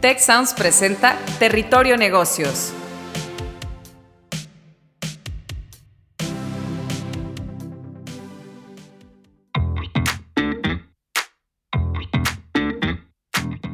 [0.00, 2.72] Tech Sounds presenta Territorio Negocios.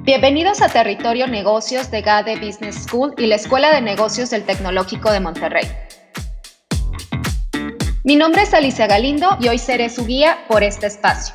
[0.03, 5.13] Bienvenidos a Territorio Negocios de GADE Business School y la Escuela de Negocios del Tecnológico
[5.13, 5.67] de Monterrey.
[8.03, 11.35] Mi nombre es Alicia Galindo y hoy seré su guía por este espacio.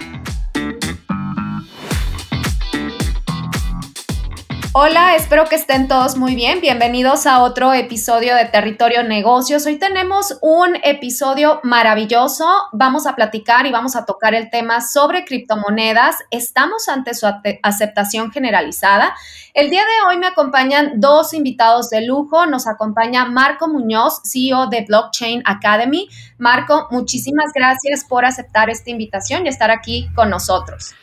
[4.72, 6.62] Hola, espero que estén todos muy bien.
[6.62, 9.66] Bienvenidos a otro episodio de Territorio Negocios.
[9.66, 12.46] Hoy tenemos un episodio maravilloso.
[12.72, 16.18] Vamos a platicar y vamos a tocar el tema sobre criptomonedas.
[16.30, 17.26] Estamos ante su
[17.64, 19.16] aceptación generalizada.
[19.56, 22.46] El día de hoy me acompañan dos invitados de lujo.
[22.46, 26.08] Nos acompaña Marco Muñoz, CEO de Blockchain Academy.
[26.38, 30.94] Marco, muchísimas gracias por aceptar esta invitación y estar aquí con nosotros.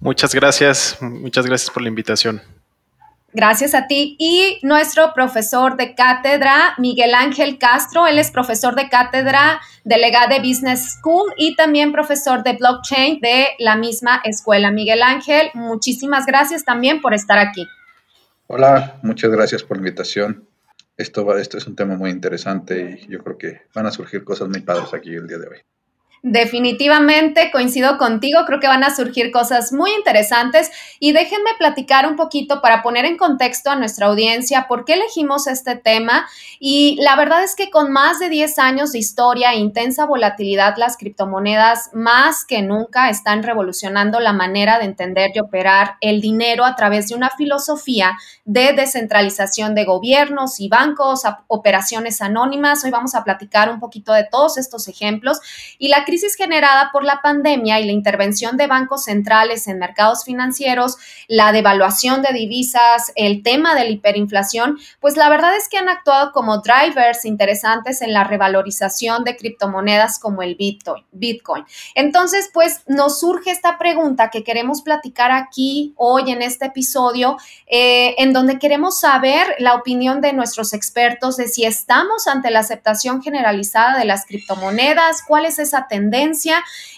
[0.00, 2.55] Muchas gracias, muchas gracias por la invitación.
[3.36, 4.16] Gracias a ti.
[4.18, 10.38] Y nuestro profesor de cátedra, Miguel Ángel Castro, él es profesor de cátedra delegado de
[10.38, 14.70] Business School y también profesor de blockchain de la misma escuela.
[14.70, 17.66] Miguel Ángel, muchísimas gracias también por estar aquí.
[18.46, 20.48] Hola, muchas gracias por la invitación.
[20.96, 24.48] Esto, esto es un tema muy interesante y yo creo que van a surgir cosas
[24.48, 25.58] muy padres aquí el día de hoy.
[26.28, 32.16] Definitivamente coincido contigo, creo que van a surgir cosas muy interesantes y déjenme platicar un
[32.16, 36.26] poquito para poner en contexto a nuestra audiencia por qué elegimos este tema
[36.58, 40.74] y la verdad es que con más de 10 años de historia e intensa volatilidad,
[40.78, 46.64] las criptomonedas más que nunca están revolucionando la manera de entender y operar el dinero
[46.64, 52.84] a través de una filosofía de descentralización de gobiernos y bancos, operaciones anónimas.
[52.84, 55.38] Hoy vamos a platicar un poquito de todos estos ejemplos
[55.78, 60.24] y la crisis generada por la pandemia y la intervención de bancos centrales en mercados
[60.24, 60.96] financieros,
[61.28, 65.90] la devaluación de divisas, el tema de la hiperinflación, pues la verdad es que han
[65.90, 71.64] actuado como drivers interesantes en la revalorización de criptomonedas como el Bitcoin.
[71.94, 78.14] Entonces, pues nos surge esta pregunta que queremos platicar aquí hoy en este episodio, eh,
[78.16, 83.22] en donde queremos saber la opinión de nuestros expertos de si estamos ante la aceptación
[83.22, 86.05] generalizada de las criptomonedas, cuál es esa tendencia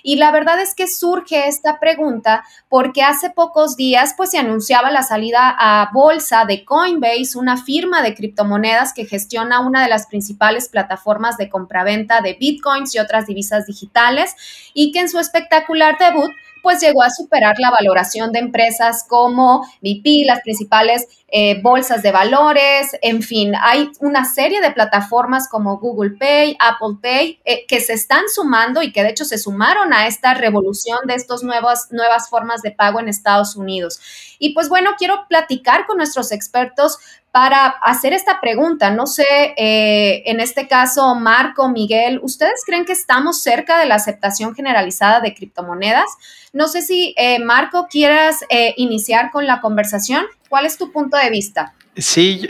[0.02, 4.90] y la verdad es que surge esta pregunta porque hace pocos días pues se anunciaba
[4.90, 10.06] la salida a bolsa de Coinbase, una firma de criptomonedas que gestiona una de las
[10.06, 14.34] principales plataformas de compraventa de bitcoins y otras divisas digitales
[14.74, 16.30] y que en su espectacular debut
[16.62, 22.10] pues llegó a superar la valoración de empresas como BP, las principales eh, bolsas de
[22.10, 27.80] valores, en fin, hay una serie de plataformas como Google Pay, Apple Pay, eh, que
[27.80, 31.88] se están sumando y que de hecho se sumaron a esta revolución de estas nuevas,
[31.90, 34.00] nuevas formas de pago en Estados Unidos.
[34.38, 36.98] Y pues bueno, quiero platicar con nuestros expertos
[37.30, 38.90] para hacer esta pregunta.
[38.90, 43.96] No sé, eh, en este caso, Marco, Miguel, ¿ustedes creen que estamos cerca de la
[43.96, 46.06] aceptación generalizada de criptomonedas?
[46.52, 50.24] No sé si, eh, Marco, quieras eh, iniciar con la conversación.
[50.48, 51.74] ¿Cuál es tu punto de vista?
[51.96, 52.48] Sí,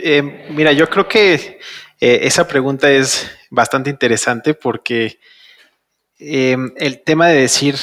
[0.51, 1.59] mira, yo creo que
[1.99, 5.19] esa pregunta es bastante interesante porque
[6.19, 7.75] el tema de decir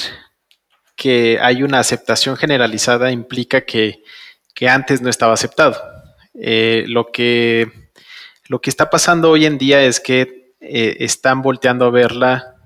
[0.94, 4.02] que hay una aceptación generalizada implica que,
[4.54, 5.95] que antes no estaba aceptado.
[6.38, 7.70] Eh, lo, que,
[8.48, 12.56] lo que está pasando hoy en día es que eh, están volteando a verla,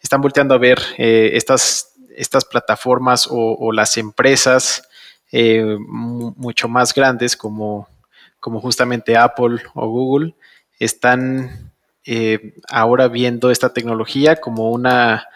[0.00, 4.88] están volteando a ver eh, estas, estas plataformas o, las empresas
[5.88, 7.88] mucho más grandes como,
[8.38, 10.34] como justamente Apple o Google,
[10.78, 11.72] están
[12.68, 15.26] ahora viendo esta tecnología como una,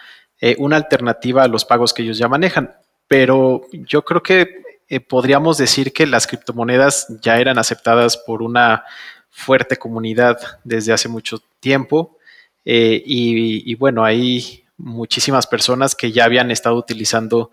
[0.58, 2.74] una alternativa a los pagos que ellos ya manejan.
[3.08, 8.84] Pero yo creo que eh, podríamos decir que las criptomonedas ya eran aceptadas por una
[9.30, 12.16] fuerte comunidad desde hace mucho tiempo
[12.64, 17.50] eh, y, bueno, hay muchísimas personas que ya habían estado utilizando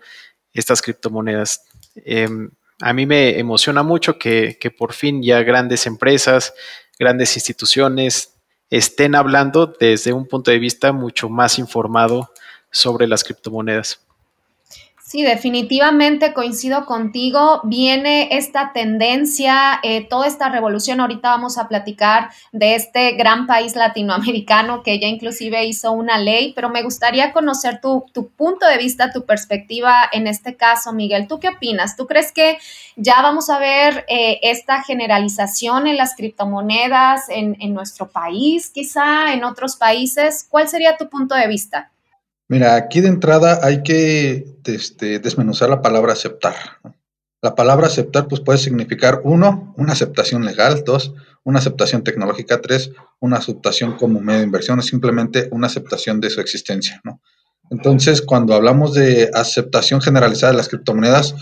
[0.52, 1.62] estas criptomonedas.
[1.96, 2.50] Em,
[2.80, 6.54] a mí me emociona mucho que, que por fin ya grandes empresas,
[6.98, 8.34] grandes instituciones
[8.70, 12.30] estén hablando desde un punto de vista mucho más informado
[12.70, 14.03] sobre las criptomonedas.
[15.14, 17.60] Sí, definitivamente coincido contigo.
[17.62, 21.00] Viene esta tendencia, eh, toda esta revolución.
[21.00, 26.52] Ahorita vamos a platicar de este gran país latinoamericano que ya inclusive hizo una ley,
[26.52, 28.06] pero me gustaría conocer tu,
[28.36, 31.28] punto de vista, tu perspectiva en este caso, Miguel.
[31.28, 31.96] ¿Tú qué opinas?
[31.96, 32.58] ¿Tú crees que
[32.96, 39.44] ya vamos a ver eh, esta generalización en las criptomonedas en nuestro país, quizá en
[39.44, 40.44] otros países?
[40.50, 41.92] ¿Cuál sería tu punto de vista?
[42.48, 46.54] Mira, aquí de entrada hay que este, desmenuzar la palabra aceptar.
[47.40, 52.90] La palabra aceptar pues puede significar uno, una aceptación legal, dos, una aceptación tecnológica, tres,
[53.20, 57.02] una aceptación como medio de inversión, es simplemente una aceptación de su existencia.
[57.70, 61.34] Entonces, cuando hablamos de aceptación generalizada de las criptomonedas,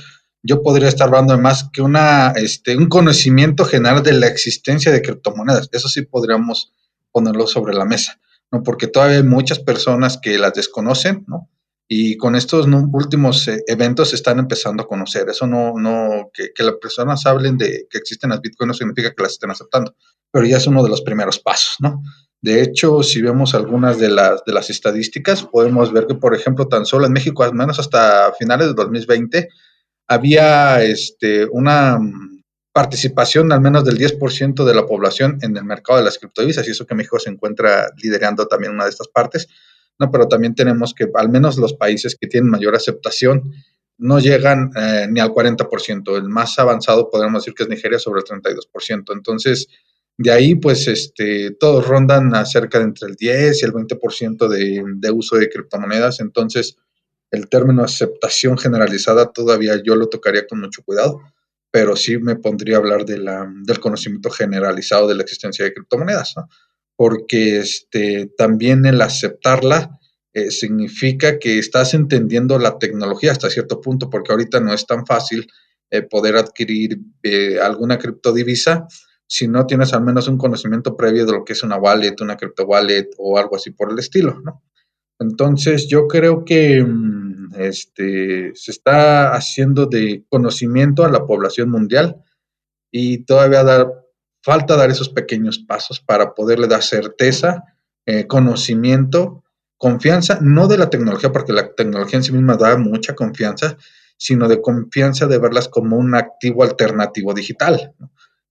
[0.42, 4.90] yo podría estar hablando de más que una, este, un conocimiento general de la existencia
[4.90, 5.68] de criptomonedas.
[5.70, 6.72] Eso sí podríamos
[7.12, 8.18] ponerlo sobre la mesa,
[8.52, 8.62] ¿no?
[8.62, 11.48] Porque todavía hay muchas personas que las desconocen, ¿no?
[11.88, 15.28] Y con estos últimos eh, eventos se están empezando a conocer.
[15.28, 19.12] Eso no, no, que, que, las personas hablen de que existen las Bitcoin no significa
[19.12, 19.94] que las estén aceptando,
[20.30, 22.02] pero ya es uno de los primeros pasos, ¿no?
[22.40, 26.66] De hecho, si vemos algunas de las, de las estadísticas, podemos ver que, por ejemplo,
[26.66, 29.48] tan solo en México, al menos hasta finales de 2020,
[30.08, 32.00] había este, una
[32.72, 36.70] participación al menos del 10% de la población en el mercado de las criptodivisas, y
[36.70, 39.48] eso que México se encuentra liderando también una de estas partes.
[39.98, 43.52] No, pero también tenemos que al menos los países que tienen mayor aceptación
[43.98, 46.16] no llegan eh, ni al 40%.
[46.16, 49.12] El más avanzado podríamos decir que es Nigeria sobre el 32%.
[49.12, 49.68] Entonces,
[50.16, 54.82] de ahí, pues, este, todos rondan acerca de entre el 10 y el 20% de,
[54.96, 56.20] de uso de criptomonedas.
[56.20, 56.78] Entonces,
[57.30, 61.20] el término aceptación generalizada todavía yo lo tocaría con mucho cuidado,
[61.72, 65.74] pero sí me pondría a hablar de la, del conocimiento generalizado de la existencia de
[65.74, 66.34] criptomonedas.
[66.36, 66.48] ¿no?
[66.96, 69.98] porque este, también el aceptarla
[70.34, 75.04] eh, significa que estás entendiendo la tecnología hasta cierto punto, porque ahorita no es tan
[75.04, 75.46] fácil
[75.90, 78.86] eh, poder adquirir eh, alguna criptodivisa
[79.26, 82.36] si no tienes al menos un conocimiento previo de lo que es una wallet, una
[82.36, 84.62] cripto wallet o algo así por el estilo, ¿no?
[85.18, 92.22] Entonces yo creo que mm, este, se está haciendo de conocimiento a la población mundial
[92.90, 93.86] y todavía
[94.42, 97.64] falta dar esos pequeños pasos para poderle dar certeza,
[98.06, 99.44] eh, conocimiento,
[99.78, 103.76] confianza, no de la tecnología, porque la tecnología en sí misma da mucha confianza,
[104.16, 107.94] sino de confianza de verlas como un activo alternativo digital.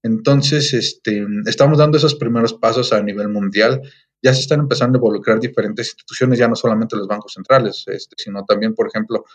[0.04, 3.82] Entonces, este, estamos dando esos primeros pasos a nivel mundial.
[4.22, 8.16] Ya se están empezando a involucrar diferentes instituciones, ya no solamente los bancos centrales, este,
[8.18, 9.26] sino también, por ejemplo,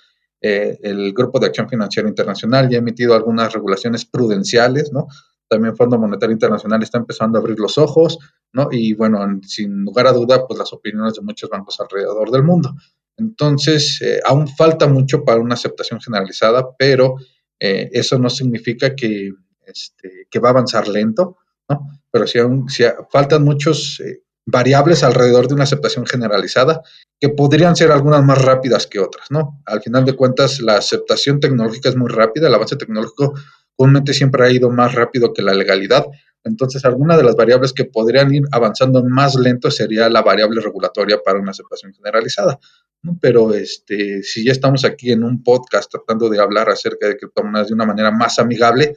[0.41, 5.09] eh, el Grupo de Acción Financiera Internacional ya ha emitido algunas regulaciones prudenciales, ¿no?
[5.49, 8.19] también Fondo Monetario Internacional está empezando a abrir los ojos,
[8.53, 8.69] ¿no?
[8.71, 12.75] Y bueno, sin lugar a duda, pues las opiniones de muchos bancos alrededor del mundo.
[13.17, 17.17] Entonces, eh, aún falta mucho para una aceptación generalizada, pero
[17.59, 19.31] eh, eso no significa que,
[19.67, 21.39] este, que va a avanzar lento,
[21.69, 21.91] ¿no?
[22.11, 22.67] Pero sí, aún,
[23.11, 24.03] faltan muchos
[24.47, 26.83] variables alrededor de una aceptación generalizada
[27.21, 29.61] que podrían ser algunas más rápidas que otras, ¿no?
[29.67, 33.35] Al final de cuentas, la aceptación tecnológica es muy rápida, el avance tecnológico
[33.75, 36.07] comúnmente siempre ha ido más rápido que la legalidad.
[36.45, 41.19] Entonces, alguna de las variables que podrían ir avanzando más lento sería la variable regulatoria
[41.25, 42.59] para una aceptación generalizada.
[43.21, 47.69] Pero este, si ya estamos aquí en un podcast tratando de hablar acerca de criptomonedas
[47.69, 48.97] de una manera más amigable,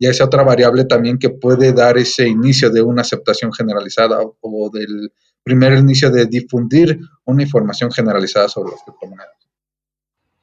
[0.00, 4.70] ya es otra variable también que puede dar ese inicio de una aceptación generalizada o
[4.72, 5.12] del
[5.42, 9.40] primer inicio de difundir una información generalizada sobre las criptomonedas.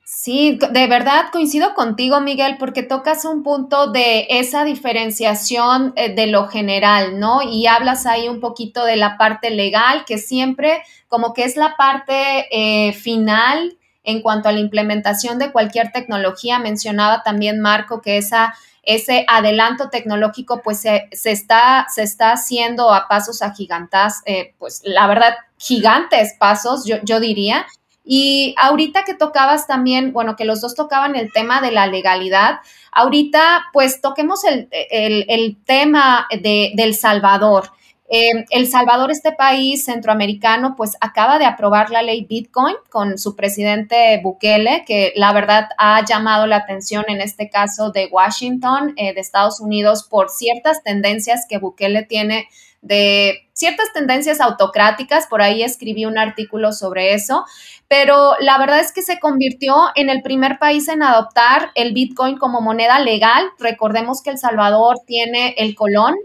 [0.09, 6.27] Sí, de verdad coincido contigo, Miguel, porque tocas un punto de esa diferenciación eh, de
[6.27, 7.41] lo general, ¿no?
[7.41, 11.75] Y hablas ahí un poquito de la parte legal, que siempre como que es la
[11.77, 16.57] parte eh, final en cuanto a la implementación de cualquier tecnología.
[16.57, 18.55] Mencionaba también Marco que esa,
[18.87, 25.07] ese adelanto tecnológico pues se, está, se está haciendo a pasos agigantados, eh, pues la
[25.07, 27.67] verdad, gigantes pasos, yo, yo diría.
[28.05, 32.59] Y ahorita que tocabas también, bueno, que los dos tocaban el tema de la legalidad,
[32.93, 37.71] ahorita pues toquemos el, tema de, El Salvador.
[38.09, 43.35] Eh, el Salvador, este país centroamericano, pues acaba de aprobar la ley Bitcoin con su
[43.35, 49.13] presidente Bukele, que la verdad ha llamado la atención en este caso de Washington, eh,
[49.13, 52.47] de Estados Unidos, por ciertas tendencias que Bukele tiene
[52.81, 57.43] de ciertas tendencias autocráticas, por ahí escribí un artículo sobre eso,
[57.87, 62.37] pero la verdad es que se convirtió en el primer país en adoptar el Bitcoin
[62.37, 63.49] como moneda legal.
[63.59, 66.15] Recordemos que El Salvador tiene el colón,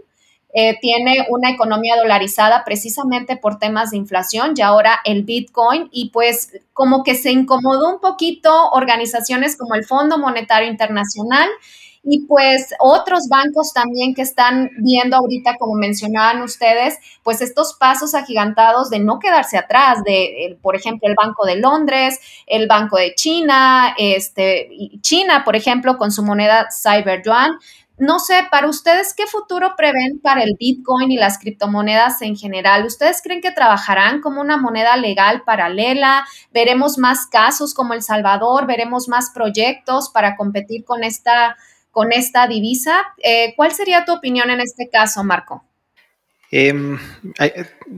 [0.53, 6.09] eh, tiene una economía dolarizada precisamente por temas de inflación y ahora el Bitcoin y
[6.11, 11.49] pues como que se incomodó un poquito organizaciones como el Fondo Monetario Internacional
[12.03, 18.13] y pues otros bancos también que están viendo ahorita, como mencionaban ustedes, pues estos pasos
[18.13, 23.15] agigantados de no quedarse atrás, de, por ejemplo, el Banco de Londres, el Banco de
[23.15, 24.69] China, este,
[24.99, 27.57] China, por ejemplo, con su moneda CyberYuan.
[27.97, 32.85] No sé, para ustedes, ¿qué futuro prevén para el Bitcoin y las criptomonedas en general?
[32.85, 36.25] ¿Ustedes creen que trabajarán como una moneda legal paralela?
[36.51, 38.65] ¿Veremos más casos como El Salvador?
[38.65, 41.55] ¿Veremos más proyectos para competir con esta
[41.93, 43.13] con esta divisa.
[43.23, 45.63] Eh, ¿Cuál sería tu opinión en este caso, Marco?
[46.51, 46.99] Em,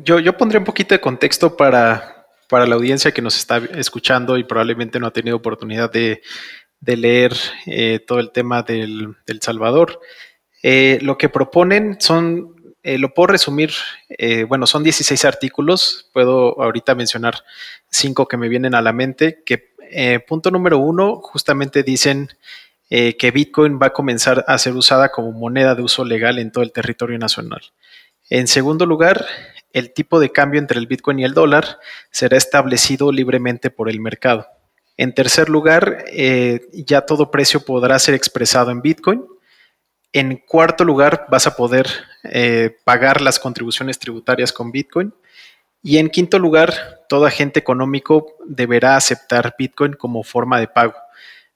[0.03, 4.37] yo, yo pondré un poquito de contexto para, para la audiencia que nos está escuchando
[4.37, 6.21] y probablemente no ha tenido oportunidad de,
[6.85, 7.33] de leer
[7.65, 9.99] eh, todo el tema del, del Salvador.
[10.61, 13.71] Eh, lo que proponen son, eh, lo puedo resumir,
[14.47, 17.43] bueno, son 16 artículos, puedo ahorita mencionar
[17.89, 19.73] cinco que me vienen a la mente, que
[20.27, 22.29] punto número uno, justamente dicen
[22.89, 26.63] que Bitcoin va a comenzar a ser usada como moneda de uso legal en todo
[26.63, 27.61] el territorio nacional.
[28.29, 29.25] En segundo lugar,
[29.73, 33.99] el tipo de cambio entre el Bitcoin y el dólar será establecido libremente por el
[33.99, 34.47] mercado.
[34.97, 39.25] En tercer lugar, eh, ya todo precio podrá ser expresado en Bitcoin.
[40.13, 41.87] En cuarto lugar, vas a poder
[42.23, 45.13] eh, pagar las contribuciones tributarias con Bitcoin.
[45.83, 50.95] Y en quinto lugar, todo agente económico deberá aceptar Bitcoin como forma de pago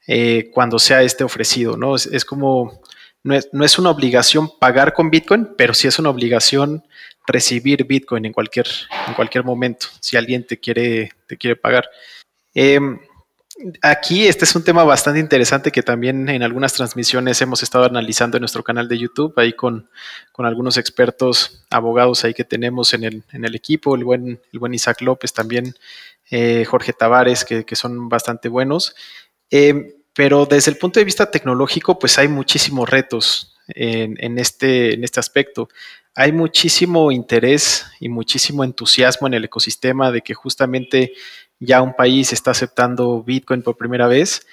[0.06, 1.78] eh, cuando sea este ofrecido.
[1.78, 1.96] ¿no?
[1.96, 2.82] Es, como,
[3.24, 6.84] no es, no es, una obligación pagar con Bitcoin, pero sí es una obligación
[7.26, 8.68] recibir Bitcoin en cualquier,
[9.08, 11.90] en cualquier momento, si alguien te quiere, te quiere pagar.
[12.54, 13.00] Em,
[13.82, 18.38] aquí este es un tema bastante interesante que también en algunas transmisiones hemos estado analizando
[18.38, 19.90] en nuestro canal de YouTube, ahí con,
[20.38, 24.74] algunos expertos abogados ahí que tenemos en el, en el equipo, el buen, el buen
[24.74, 25.76] Isaac López también,
[26.32, 28.96] eh, Jorge Tavares, que, son bastante buenos.
[29.52, 35.04] Eh, pero desde el punto de vista tecnológico, pues hay muchísimos retos en, este, en
[35.04, 35.70] este aspecto.
[36.16, 41.14] Hay muchísimo interés y muchísimo entusiasmo en el ecosistema de que justamente
[41.60, 44.46] ya un país está aceptando Bitcoin por primera vez,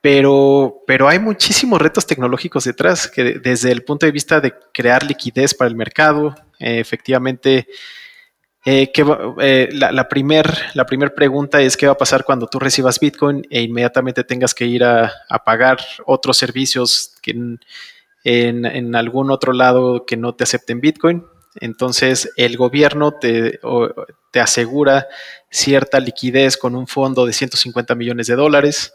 [0.00, 5.04] pero, pero hay muchísimos retos tecnológicos detrás, que desde el punto de vista de crear
[5.04, 7.66] liquidez para el mercado, eh, efectivamente,
[8.64, 8.92] eh,
[9.40, 12.98] eh, la, la primera la primer pregunta es qué va a pasar cuando tú recibas
[12.98, 15.12] Bitcoin e inmediatamente tengas que ir a,
[15.44, 17.60] pagar otros servicios que en,
[18.64, 21.24] en, algún otro lado que no te acepten Bitcoin.
[21.60, 23.60] Entonces el gobierno te,
[24.30, 25.06] te asegura
[25.50, 28.94] cierta liquidez con un fondo de 150 millones de dólares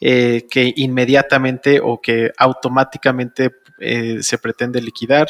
[0.00, 3.50] eh, que inmediatamente o que automáticamente
[3.80, 5.26] eh, se pretende liquidar.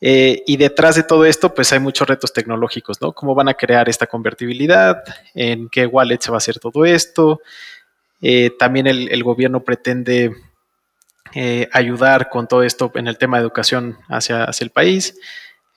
[0.00, 3.12] Eh, y detrás de todo esto, pues hay muchos retos tecnológicos, ¿no?
[3.12, 5.04] ¿Cómo van a crear esta convertibilidad?
[5.32, 7.40] ¿En qué wallet se va a hacer todo esto?
[8.58, 10.32] también el, gobierno pretende
[11.70, 15.14] ayudar con todo esto en el tema de educación hacia, hacia el país.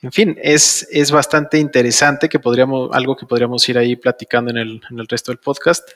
[0.02, 4.58] En fin, es, es bastante interesante que podríamos, algo que podríamos ir ahí platicando en
[4.58, 5.88] el, en el resto del podcast,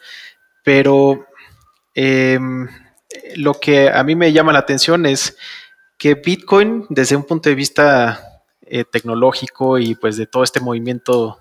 [0.63, 1.25] pero
[1.95, 2.67] em,
[3.35, 5.35] lo que a mí me llama la atención es
[5.97, 11.39] que Bitcoin, desde un punto de vista eh, tecnológico y pues de todo este movimiento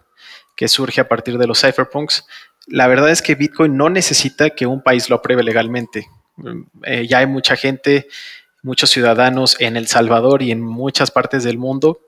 [0.57, 2.27] que surge a partir de los cypherpunks,
[2.67, 6.07] la verdad es que Bitcoin no necesita que un país lo apruebe legalmente.
[6.85, 8.09] Eh, ya hay mucha gente,
[8.63, 12.01] muchos ciudadanos en El Salvador y en muchas partes del mundo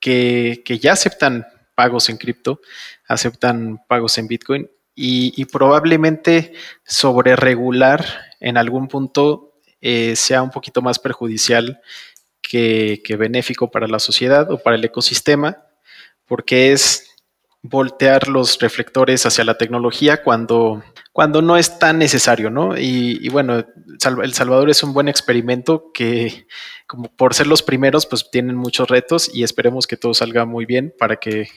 [0.00, 2.60] que, ya aceptan pagos en cripto,
[3.06, 6.52] aceptan pagos en Bitcoin y, probablemente
[6.84, 8.04] sobre regular
[8.40, 11.80] en algún punto eh, sea un poquito más perjudicial
[12.42, 15.64] que, benéfico para la sociedad o para el ecosistema,
[16.26, 17.07] porque es
[17.62, 22.78] voltear los reflectores hacia la tecnología cuando, cuando no es tan necesario, ¿no?
[22.78, 23.64] Y, bueno,
[24.22, 26.46] El Salvador es un buen experimento que,
[26.86, 30.66] como por ser los primeros, pues tienen muchos retos y esperemos que todo salga muy
[30.66, 31.48] bien para que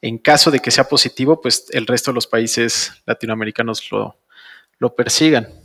[0.00, 4.18] en caso de que sea positivo, pues el resto de los países latinoamericanos lo,
[4.78, 5.63] lo persigan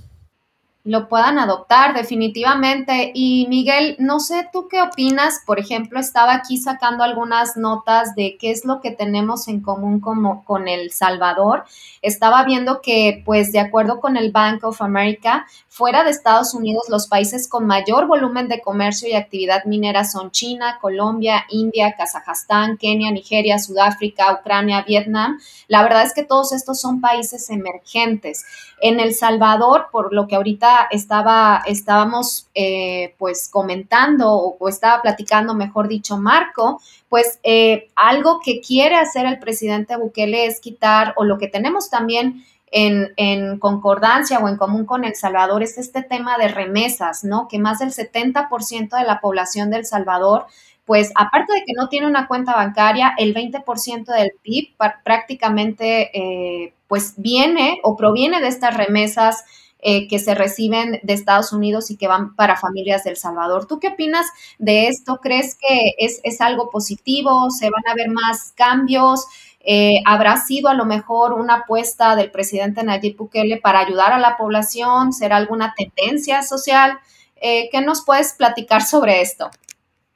[0.86, 3.12] lo puedan adoptar definitivamente.
[3.14, 8.38] Y Miguel, no sé tú qué opinas, por ejemplo, estaba aquí sacando algunas notas de
[8.40, 11.66] qué es lo que tenemos en común como, con El Salvador.
[12.02, 16.86] Estaba viendo que, pues, de acuerdo con el Bank of America, fuera de Estados Unidos,
[16.90, 22.78] los países con mayor volumen de comercio y actividad minera son China, Colombia, India, Kazajstán,
[22.78, 25.40] Kenia, Nigeria, Sudáfrica, Ucrania, Vietnam.
[25.68, 28.46] La verdad es que todos estos son países emergentes.
[28.82, 35.54] En El Salvador, por lo que ahorita estaba, estábamos eh, pues comentando o, estaba platicando,
[35.54, 41.24] mejor dicho, Marco, pues eh, algo que quiere hacer el presidente Bukele es quitar, o
[41.24, 46.04] lo que tenemos también en, en, concordancia o en común con El Salvador es este
[46.04, 47.48] tema de remesas, ¿no?
[47.48, 50.46] Que más del 70% de la población de El Salvador
[50.90, 54.70] pues aparte de que no tiene una cuenta bancaria, el 20% del PIB
[55.04, 59.46] prácticamente eh, pues viene o proviene de estas remesas
[59.82, 63.66] eh, que se reciben de Estados Unidos y que van para familias del Salvador.
[63.66, 64.26] ¿Tú qué opinas
[64.58, 65.20] de esto?
[65.22, 67.50] ¿Crees que es, algo positivo?
[67.50, 69.26] ¿Se van a ver más cambios?
[69.62, 74.20] Eh, ¿Habrá sido a lo mejor una apuesta del presidente Nayib Bukele para ayudar a
[74.20, 75.14] la población?
[75.14, 77.00] ¿Será alguna tendencia social?
[77.38, 79.50] Eh, ¿Qué nos puedes platicar sobre esto?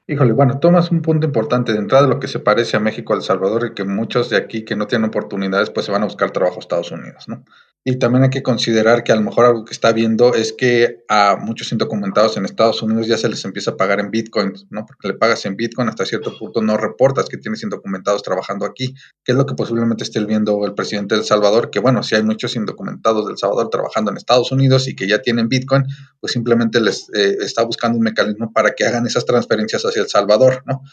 [0.05, 3.15] Híjole, bueno, tomas un punto importante de entrada lo que se parece a México, a
[3.15, 6.05] El Salvador y que muchos de aquí que no tienen oportunidades pues se van a
[6.05, 7.45] buscar trabajo a Estados Unidos, ¿no?
[7.85, 11.03] Y también hay que considerar que a lo mejor algo que está viendo es que
[11.09, 14.85] a muchos indocumentados en Estados Unidos ya se les empieza a pagar en Bitcoin, ¿no?
[14.85, 18.93] Porque le pagas en Bitcoin, hasta cierto punto no reportas que tienes indocumentados trabajando aquí,
[19.25, 22.23] que es lo que posiblemente esté viendo el presidente del Salvador, que bueno, si hay
[22.23, 25.83] muchos indocumentados del Salvador trabajando en Estados Unidos y que ya tienen Bitcoin,
[26.21, 30.07] pues simplemente les eh, está buscando un mecanismo para que hagan esas transferencias hacia El
[30.07, 30.83] Salvador, ¿no?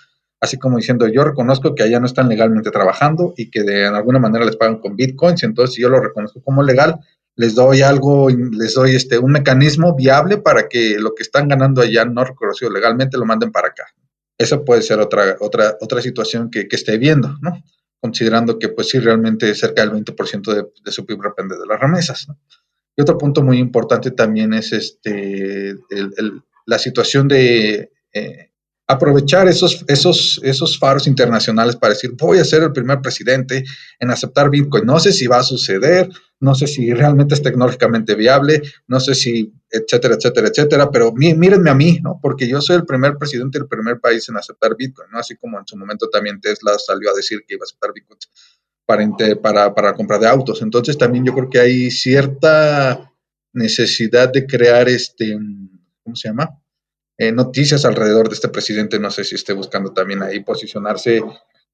[0.41, 4.19] Así como diciendo, yo reconozco que allá no están legalmente trabajando y que de alguna
[4.19, 6.99] manera les pagan con bitcoins, entonces si yo lo reconozco como legal,
[7.37, 11.83] les doy algo, les doy este un mecanismo viable para que lo que están ganando
[11.83, 13.85] allá no reconocido legalmente lo manden para acá.
[14.39, 17.63] Esa puede ser otra, otra, otra situación que, que esté viendo, ¿no?
[18.01, 21.79] Considerando que pues sí, realmente cerca del 20% de, de, su PIB depende de las
[21.79, 22.27] remesas.
[22.97, 25.75] Y otro punto muy importante también es este,
[26.67, 28.50] la situación de eh,
[28.91, 33.65] aprovechar esos, esos, esos faros internacionales para decir, voy a ser el primer presidente
[34.01, 34.85] en aceptar Bitcoin.
[34.85, 36.09] No sé si va a suceder,
[36.41, 41.35] no sé si realmente es tecnológicamente viable, no sé si, etcétera, etcétera, etcétera, pero mí,
[41.35, 42.19] mírenme a mí, ¿no?
[42.21, 45.19] Porque yo soy el primer presidente del primer país en aceptar Bitcoin, ¿no?
[45.21, 48.19] Así como en su momento también Tesla salió a decir que iba a aceptar Bitcoin
[48.87, 50.63] para, para, para compra de autos.
[50.63, 53.13] Entonces también yo creo que hay cierta
[53.53, 55.39] necesidad de crear este,
[56.03, 56.60] ¿cómo se llama?
[57.21, 58.99] Eh, noticias alrededor de este presidente.
[58.99, 61.23] No sé si esté buscando también ahí posicionarse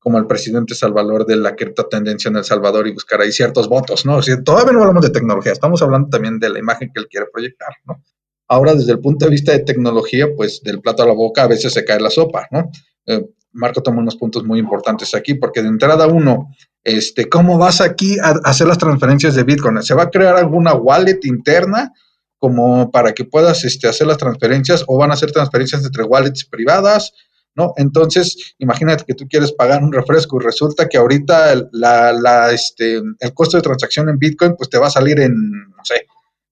[0.01, 4.05] como el presidente salvador de la tendencia en El Salvador y buscar ahí ciertos votos,
[4.05, 4.17] ¿no?
[4.17, 7.27] O todavía no hablamos de tecnología, estamos hablando también de la imagen que él quiere
[7.33, 8.03] proyectar, ¿no?
[8.49, 11.47] Ahora, desde el punto de vista de tecnología, pues del plato a la boca a
[11.47, 12.69] veces se cae la sopa, ¿no?
[13.07, 16.49] Eh, Marco toma unos puntos muy importantes aquí, porque de entrada uno,
[16.83, 19.81] este, ¿cómo vas aquí a hacer las transferencias de Bitcoin?
[19.81, 21.93] ¿Se va a crear alguna wallet interna?
[22.39, 26.45] Como para que puedas este, hacer las transferencias o van a hacer transferencias entre wallets
[26.45, 27.13] privadas,
[27.55, 27.73] ¿no?
[27.77, 32.97] Entonces, imagínate que tú quieres pagar un refresco y resulta que ahorita la, la, este,
[32.97, 36.07] el costo de transacción en Bitcoin pues te va a salir en, no sé,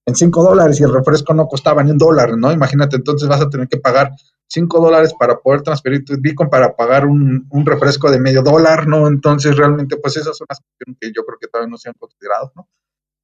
[0.07, 2.51] en 5 dólares y el refresco no costaba ni un dólar, ¿no?
[2.51, 4.11] Imagínate, entonces vas a tener que pagar
[4.47, 8.87] 5 dólares para poder transferir tu Bitcoin para pagar un, un, refresco de medio dólar,
[8.87, 9.07] ¿no?
[9.07, 11.95] Entonces, realmente, pues esas son las cuestiones que yo creo que todavía no se han
[11.97, 12.67] considerado, ¿no?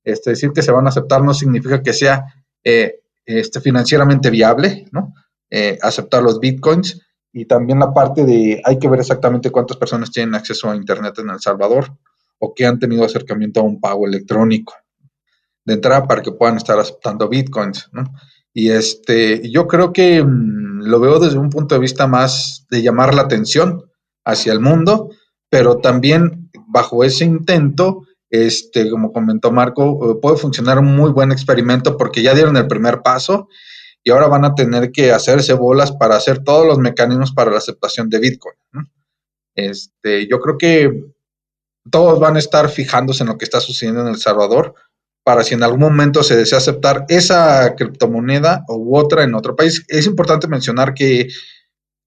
[0.03, 2.25] Este, decir que se van a aceptar no significa que sea
[2.63, 5.13] eh, este, financieramente viable, ¿no?
[5.49, 7.01] Eh, aceptar los bitcoins
[7.33, 11.19] y también la parte de hay que ver exactamente cuántas personas tienen acceso a Internet
[11.19, 11.97] en El Salvador
[12.39, 14.73] o que han tenido acercamiento a un pago electrónico
[15.65, 18.03] de entrada para que puedan estar aceptando bitcoins, ¿no?
[18.53, 22.81] Y este, yo creo que mmm, lo veo desde un punto de vista más de
[22.81, 23.83] llamar la atención
[24.25, 25.11] hacia el mundo,
[25.49, 31.31] pero también bajo ese intento este, como comentó Marco, eh, puede funcionar un muy buen
[31.31, 33.49] experimento porque ya dieron el primer paso
[34.03, 37.57] y ahora van a tener que hacerse bolas para hacer todos los mecanismos para la
[37.57, 38.55] aceptación de Bitcoin.
[39.53, 41.03] Este, yo creo que
[41.91, 44.73] todos van a estar fijándose en lo que está sucediendo en El Salvador
[45.23, 49.83] para si en algún momento se desea aceptar esa criptomoneda u otra en otro país.
[49.87, 51.27] Es importante mencionar que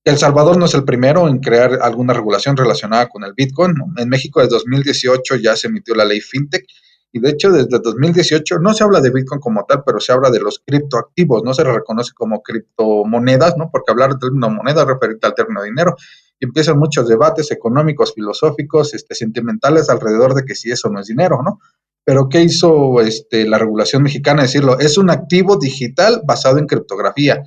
[0.04, 3.74] el Salvador no es el primero en crear alguna regulación relacionada con el Bitcoin.
[3.96, 6.66] En México desde 2018 ya se emitió la ley FinTech
[7.10, 10.30] y de hecho desde 2018 no se habla de Bitcoin como tal, pero se habla
[10.30, 13.70] de los criptoactivos, no se reconoce como criptomonedas, ¿no?
[13.72, 15.94] Porque hablar de término moneda referente al término dinero.
[16.38, 21.06] Y empiezan muchos debates económicos, filosóficos, este, sentimentales alrededor de que si eso no es
[21.06, 21.60] dinero, ¿no?
[22.04, 24.42] Pero ¿qué hizo este, la regulación mexicana?
[24.42, 27.42] Decirlo, es un activo digital basado en criptografía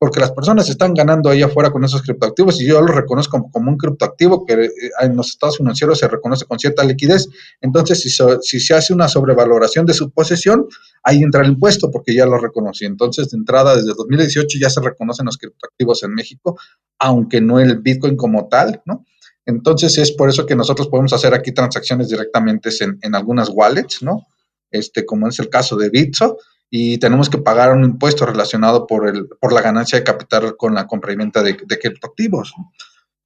[0.00, 3.70] porque las personas están ganando ahí afuera con esos criptoactivos y yo lo reconozco como,
[3.70, 4.70] un criptoactivo que eh,
[5.02, 7.28] en los estados financieros se reconoce con cierta liquidez.
[7.60, 10.66] Entonces, si, so, si se hace una sobrevaloración de su posesión,
[11.02, 12.86] ahí entra el impuesto porque ya lo reconocí.
[12.86, 16.58] Entonces, de entrada, desde 2018 ya se reconocen los criptoactivos en México,
[16.98, 19.04] aunque no el Bitcoin como tal, ¿no?
[19.44, 24.02] Entonces, es por eso que nosotros podemos hacer aquí transacciones directamente en, en algunas wallets,
[24.02, 24.26] ¿no?
[24.70, 26.38] Este, como es el caso de Bitso,
[26.70, 30.74] y tenemos que pagar un impuesto relacionado por, el, por la ganancia de capital con
[30.74, 32.54] la compra y venta de, de criptoactivos.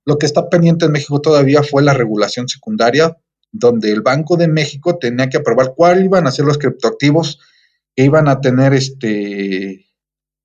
[0.06, 3.16] Lo que está pendiente en México todavía fue la regulación secundaria,
[3.52, 7.38] donde el Banco de México tenía que aprobar cuáles iban a ser los criptoactivos
[7.94, 9.86] que iban a tener este,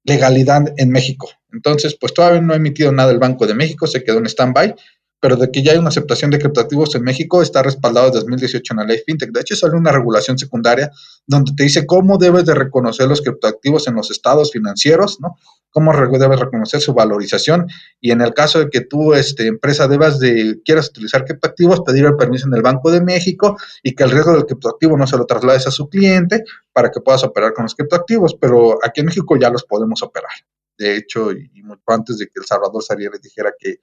[0.04, 1.30] legalidad en México.
[1.52, 4.76] Entonces, pues todavía no ha emitido nada el Banco de México, se quedó en stand-by
[5.20, 8.74] pero de que ya hay una aceptación de criptoactivos en México está respaldado desde 2018
[8.74, 9.32] en la ley FinTech.
[9.32, 10.92] De hecho, sale una regulación secundaria
[11.28, 15.36] donde te dice cómo debes de reconocer los criptoactivos en los estados financieros, ¿no?
[15.72, 17.68] Cómo debes reconocer su valorización
[18.00, 22.06] y en el caso de que tú, este, empresa, debas de, quieras utilizar criptoactivos, pedir
[22.06, 25.18] el permiso en el Banco de México y que el riesgo del criptoactivo no se
[25.18, 29.08] lo traslades a su cliente para que puedas operar con los criptoactivos, pero aquí en
[29.08, 30.32] México ya los podemos operar.
[30.78, 33.80] de hecho, y mucho antes de que El Salvador saliera y dijera que,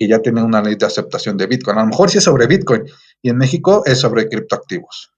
[0.00, 1.76] que ya tiene una ley de aceptación de Bitcoin.
[1.76, 2.84] A lo mejor sí es sobre Bitcoin
[3.20, 5.12] y en México es sobre criptoactivos.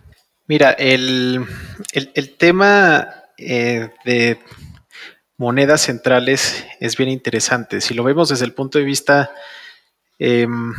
[0.47, 1.45] Mira, el,
[2.37, 4.39] tema eh, de
[5.35, 7.81] monedas centrales es bien interesante.
[7.81, 9.31] Si lo vemos desde el punto de vista,
[10.17, 10.73] em,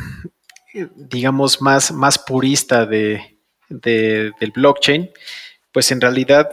[0.97, 5.11] digamos, más, más purista de, del blockchain,
[5.73, 6.49] pues en realidad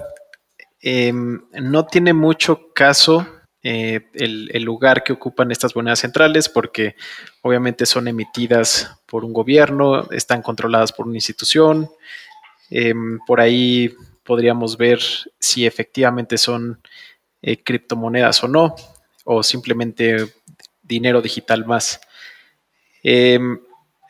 [0.82, 6.96] em, no tiene mucho caso eh, el, lugar que ocupan estas monedas centrales porque
[7.42, 11.90] obviamente son emitidas por un gobierno, están controladas por una institución.
[12.70, 13.94] Em, por ahí
[14.24, 15.00] podríamos ver
[15.40, 16.82] si efectivamente son
[17.42, 18.76] eh, criptomonedas o no,
[19.26, 20.34] o simplemente
[20.82, 22.00] dinero digital más.
[23.04, 23.60] Em,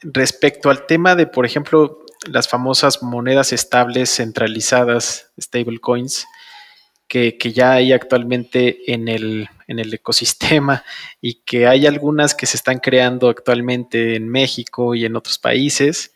[0.02, 6.28] respecto al tema de, por ejemplo, las famosas monedas estables centralizadas, stablecoins,
[7.10, 10.84] que, ya hay actualmente en el, ecosistema
[11.22, 16.14] y que hay algunas que se están creando actualmente en México y en otros países,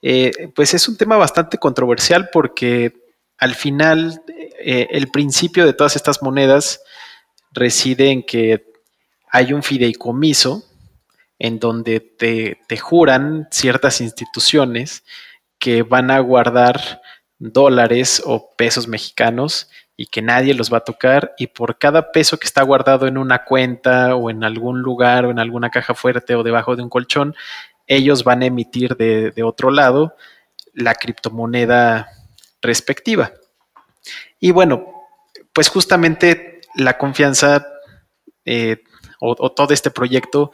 [0.00, 2.94] eh, pues es un tema bastante controversial porque
[3.38, 4.22] al final
[4.60, 6.80] eh, el principio de todas estas monedas
[7.52, 8.64] reside en que
[9.30, 10.64] hay un fideicomiso
[11.38, 15.04] en donde te, te juran ciertas instituciones
[15.58, 17.02] que van a guardar
[17.38, 22.38] dólares o pesos mexicanos y que nadie los va a tocar y por cada peso
[22.38, 26.34] que está guardado en una cuenta o en algún lugar o en alguna caja fuerte
[26.34, 27.34] o debajo de un colchón,
[27.86, 30.14] ellos van a emitir de, otro lado
[30.74, 32.08] la criptomoneda
[32.60, 33.32] respectiva.
[34.38, 34.84] Y bueno,
[35.52, 37.66] pues justamente la confianza
[38.44, 38.82] eh,
[39.18, 40.52] o, todo este proyecto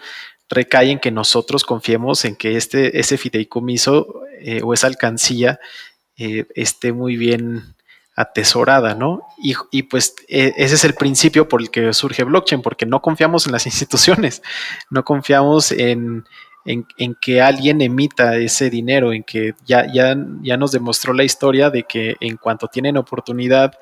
[0.48, 5.58] recae en que nosotros confiemos en que este, ese fideicomiso eh, o esa alcancía
[6.16, 7.74] eh, esté muy bien
[8.22, 9.22] atesorada, ¿no?
[9.38, 13.46] Y, pues e, ese es el principio por el que surge blockchain, porque no confiamos
[13.46, 14.42] en las instituciones,
[14.90, 16.24] no confiamos en,
[17.20, 21.82] que alguien emita ese dinero, en que ya, ya, ya, nos demostró la historia de
[21.82, 23.72] que en cuanto tienen oportunidad,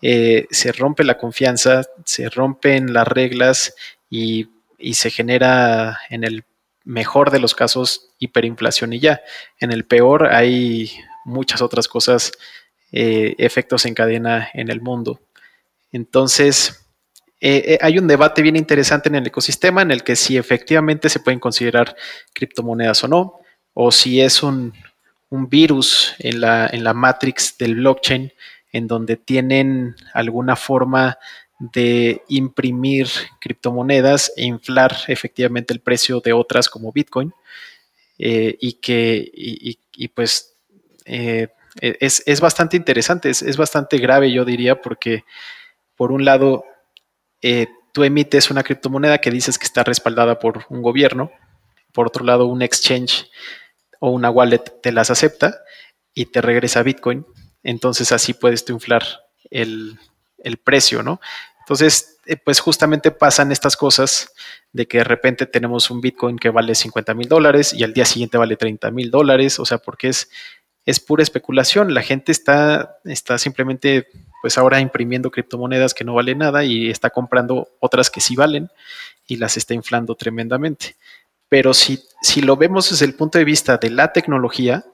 [0.00, 3.74] eh, se rompe la confianza, se rompen las reglas
[4.08, 6.44] y, y se genera en el
[6.84, 9.20] mejor de los casos hiperinflación y ya.
[9.60, 10.90] En el peor hay
[11.26, 12.32] muchas otras cosas
[12.90, 15.20] eh, efectos en cadena en el mundo.
[15.92, 16.86] Entonces,
[17.38, 21.10] eh, eh, hay un debate bien interesante en el ecosistema en el que si efectivamente
[21.10, 21.94] se pueden considerar
[22.32, 23.40] criptomonedas o no,
[23.74, 24.72] o si es un,
[25.30, 28.32] virus en la, en la matrix del blockchain
[28.72, 31.18] en donde tienen alguna forma
[31.58, 37.34] de imprimir criptomonedas e inflar efectivamente el precio de otras como Bitcoin
[38.16, 40.56] y que y, pues
[41.80, 45.24] es, bastante interesante, es, bastante grave, yo diría, porque
[45.96, 46.64] por un lado
[47.42, 51.30] eh, tú emites una criptomoneda que dices que está respaldada por un gobierno,
[51.92, 53.30] por otro lado un exchange
[54.00, 55.60] o una wallet te las acepta
[56.14, 57.26] y te regresa Bitcoin,
[57.62, 59.04] entonces así puedes tú inflar
[59.50, 59.98] el,
[60.64, 61.20] precio, ¿no?
[61.60, 64.32] Entonces, eh, pues justamente pasan estas cosas
[64.72, 68.04] de que de repente tenemos un Bitcoin que vale 50 mil dólares y al día
[68.04, 70.30] siguiente vale 30 mil dólares, o sea, porque es,
[70.88, 71.92] es pura especulación.
[71.92, 74.08] La gente está, está simplemente,
[74.40, 78.70] pues ahora imprimiendo criptomonedas que no valen nada y está comprando otras que sí valen
[79.26, 80.96] y las está inflando tremendamente.
[81.50, 84.86] Pero si, si lo vemos desde el punto de vista de la tecnología,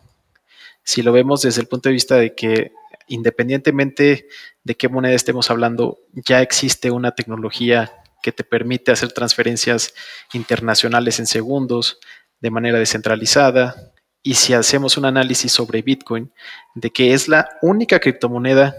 [0.83, 2.73] si lo vemos desde el punto de vista de que
[3.07, 4.27] independientemente
[4.65, 9.95] de qué moneda estemos hablando, ya existe una tecnología que te permite hacer transferencias
[10.33, 12.01] internacionales en segundos
[12.41, 13.94] de manera descentralizada,
[14.27, 16.33] y si hacemos un análisis sobre Bitcoin,
[16.75, 18.75] de que es la única criptomoneda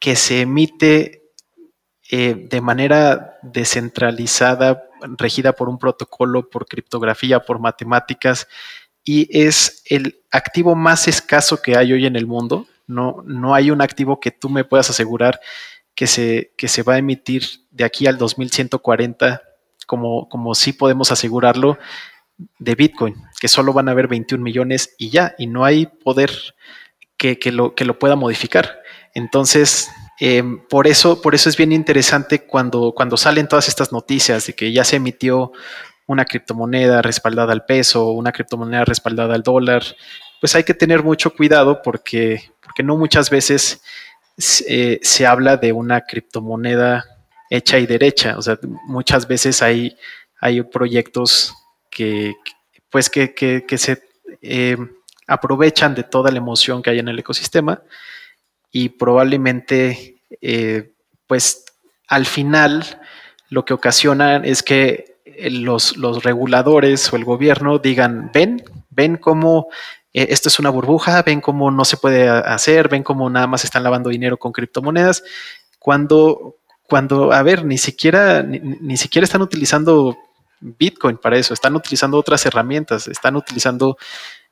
[0.00, 1.30] que se emite
[2.10, 4.82] eh, de manera descentralizada,
[5.18, 8.48] regida por un protocolo, por criptografía, por matemáticas,
[9.04, 12.66] y es el activo más escaso que hay hoy en el mundo.
[12.88, 15.40] No, no hay un activo que tú me puedas asegurar
[15.94, 19.42] que se, que se va a emitir de aquí al 2140,
[19.86, 21.78] como, como sí podemos asegurarlo
[22.58, 26.30] de Bitcoin, que solo van a haber 21 millones y ya, y no hay poder
[27.16, 28.80] que, lo, que lo pueda modificar.
[29.14, 34.46] Entonces, em, por, eso, por eso es bien interesante cuando, cuando salen todas estas noticias
[34.46, 35.52] de que ya se emitió
[36.06, 39.82] una criptomoneda respaldada al peso, una criptomoneda respaldada al dólar,
[40.40, 43.82] pues hay que tener mucho cuidado porque, porque no muchas veces
[44.36, 47.04] se, se habla de una criptomoneda
[47.50, 48.36] hecha y derecha.
[48.38, 49.96] O sea, muchas veces hay,
[50.40, 51.54] hay proyectos
[51.96, 52.34] que,
[52.90, 54.02] pues que, se
[54.42, 54.76] eh,
[55.26, 57.82] aprovechan de toda la emoción que hay en el ecosistema
[58.70, 60.92] y probablemente eh,
[61.26, 61.64] pues
[62.06, 62.84] al final
[63.48, 65.16] lo que ocasiona es que
[65.48, 69.68] los, los, reguladores o el gobierno digan, ven, ven cómo
[70.12, 73.64] eh, esto es una burbuja, ven cómo no se puede hacer, ven cómo nada más
[73.64, 75.24] están lavando dinero con criptomonedas,
[75.78, 80.14] cuando, cuando a ver, ni siquiera, ni siquiera están utilizando
[80.60, 83.96] Bitcoin para eso, están utilizando otras herramientas, están utilizando,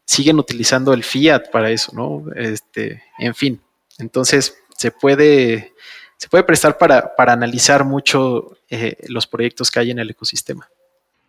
[0.05, 2.25] siguen utilizando el fiat para eso, ¿no?
[2.35, 3.61] Este, en fin,
[3.99, 5.75] entonces se puede,
[6.17, 10.69] se puede prestar para, para analizar mucho eh, los proyectos que hay en el ecosistema.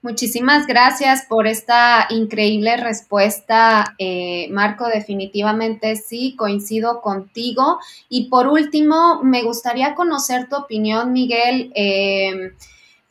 [0.05, 4.87] Muchísimas gracias por esta increíble respuesta, eh, Marco.
[4.87, 7.79] Definitivamente sí, coincido contigo.
[8.07, 11.71] Y por último, me gustaría conocer tu opinión, Miguel.
[11.73, 12.53] Eh,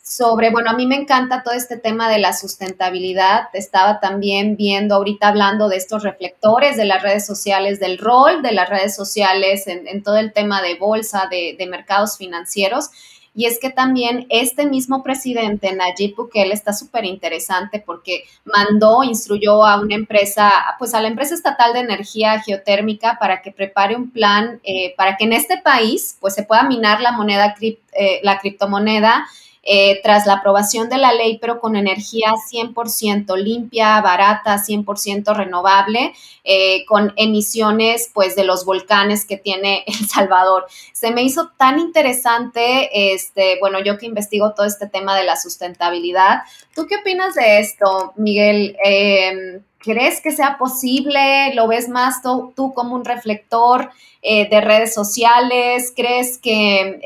[0.05, 3.49] sobre, bueno, a mí me encanta todo este tema de la sustentabilidad.
[3.55, 8.53] Estaba también viendo ahorita hablando de estos reflectores de las redes sociales, del rol de
[8.53, 12.91] las redes sociales en, todo el tema de bolsa, de, mercados financieros.
[13.35, 19.65] Y es que también este mismo presidente, Nayib Bukele, está súper interesante porque mandó, instruyó
[19.65, 24.11] a una empresa, pues a la empresa estatal de energía geotérmica para que prepare un
[24.11, 28.39] plan eh, para que en este país pues se pueda minar la moneda, eh, la
[28.39, 29.25] criptomoneda
[29.67, 36.13] eh, tras la aprobación de la ley, pero con energía 100% limpia, barata, 100% renovable,
[36.45, 40.67] eh, con emisiones pues de los volcanes que tiene El Salvador.
[40.93, 45.37] Se me hizo tan interesante, este, bueno, yo que investigo todo este tema de la
[45.37, 46.43] sustentabilidad.
[46.75, 48.77] ¿Tú qué opinas de esto, Miguel?
[48.85, 51.55] Em, ¿Crees que sea posible?
[51.55, 53.91] ¿Lo ves más tú, como un reflector
[54.23, 55.93] eh, de redes sociales?
[55.95, 57.01] ¿Crees que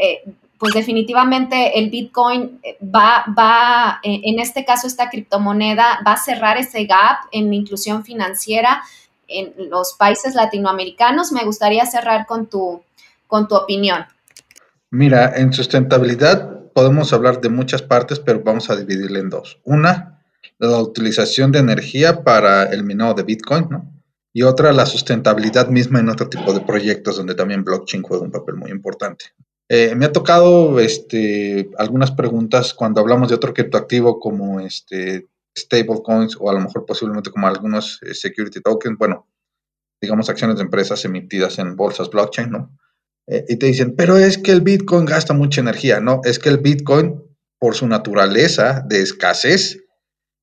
[0.58, 6.16] pues definitivamente el Bitcoin eh, va, va, eh, en este caso esta criptomoneda, va a
[6.16, 8.82] cerrar ese gap en inclusión financiera
[9.28, 11.32] en los países latinoamericanos.
[11.32, 12.82] Me gustaría cerrar con tu,
[13.26, 14.04] con tu opinión.
[14.90, 19.58] Mira, en sustentabilidad podemos hablar de muchas partes, pero vamos a dividirla en dos.
[19.64, 20.22] Una,
[20.58, 23.92] la utilización de energía para el minado de Bitcoin, ¿no?
[24.32, 28.30] Y otra, la sustentabilidad misma en otro tipo de proyectos donde también blockchain juega un
[28.30, 29.26] papel muy importante.
[29.70, 35.26] Eh, me ha tocado este, algunas preguntas cuando hablamos de otro criptoactivo como este,
[35.56, 39.26] stablecoins o a lo mejor posiblemente como algunos eh, security tokens, bueno,
[40.00, 42.78] digamos acciones de empresas emitidas en bolsas blockchain, ¿no?
[43.26, 46.22] Eh, y te dicen, pero es que el Bitcoin gasta mucha energía, ¿no?
[46.24, 47.22] Es que el Bitcoin,
[47.58, 49.84] por su naturaleza de escasez,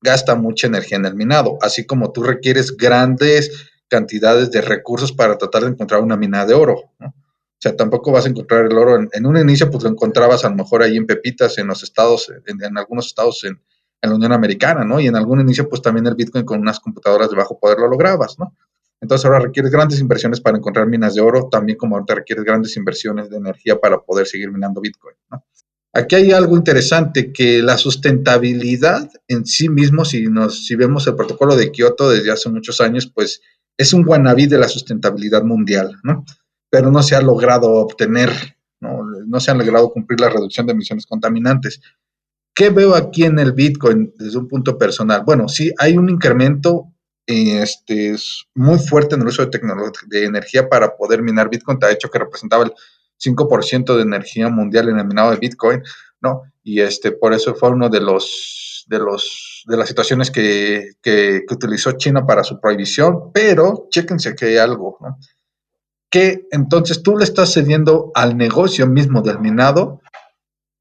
[0.02, 5.36] gasta mucha energía en el minado, así como tú requieres grandes cantidades de recursos para
[5.36, 7.12] tratar de encontrar una mina de oro, ¿no?
[7.56, 9.08] O sea, tampoco vas a encontrar el oro.
[9.10, 12.30] En, un inicio, pues lo encontrabas a lo mejor ahí en pepitas, en los estados,
[12.46, 13.60] en, algunos estados en,
[14.02, 15.00] la Unión Americana, ¿no?
[15.00, 17.88] Y en algún inicio, pues también el Bitcoin con unas computadoras de bajo poder lo
[17.88, 18.54] lograbas, ¿no?
[19.00, 22.76] Entonces ahora requieres grandes inversiones para encontrar minas de oro, también como ahorita requieres grandes
[22.76, 25.44] inversiones de energía para poder seguir minando Bitcoin, ¿no?
[25.92, 31.16] Aquí hay algo interesante, que la sustentabilidad en sí mismo, si, nos, si vemos el
[31.16, 33.40] protocolo de Kioto desde hace muchos años, pues
[33.78, 36.24] es un guanabí de la sustentabilidad mundial, ¿no?
[36.70, 38.30] Pero no se ha logrado obtener,
[38.80, 39.02] ¿no?
[39.26, 41.80] no se ha logrado cumplir la reducción de emisiones contaminantes.
[42.54, 45.22] ¿Qué veo aquí en el Bitcoin desde un punto personal?
[45.24, 46.92] Bueno, sí, hay un incremento
[47.26, 48.16] este,
[48.54, 49.60] muy fuerte en el uso de,
[50.06, 51.78] de energía para poder minar Bitcoin.
[51.78, 52.72] De hecho, que representaba el
[53.22, 55.82] 5% de energía mundial en el minado de Bitcoin,
[56.20, 56.42] ¿no?
[56.62, 61.44] Y este, por eso fue uno de los, de los, de las situaciones que, que,
[61.50, 65.18] utilizó China para su prohibición, pero chéquense que hay algo, ¿no?
[66.10, 70.00] Que entonces tú le estás cediendo al negocio mismo del minado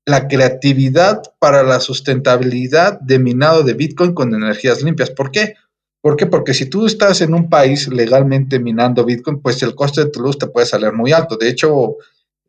[0.06, 5.10] la creatividad para la sustentabilidad de minado de Bitcoin con energías limpias.
[5.10, 5.56] ¿Por qué?
[6.02, 6.28] ¿Por qué?
[6.28, 10.22] Porque si tú estás en un país legalmente minando Bitcoin, pues el coste de tu
[10.22, 11.36] luz te puede salir muy alto.
[11.36, 11.96] De hecho,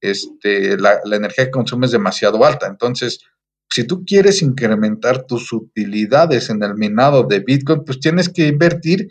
[0.02, 2.66] este, la, energía que consumes es demasiado alta.
[2.66, 3.20] Entonces,
[3.70, 9.08] si tú quieres incrementar tus utilidades en el minado de Bitcoin, pues tienes que invertir